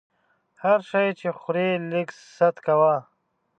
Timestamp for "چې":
1.19-1.27